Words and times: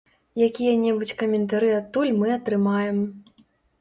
Якія-небудзь 0.47 1.13
каментары 1.21 1.69
адтуль 1.81 2.13
мы 2.23 2.27
атрымаем. 2.39 2.97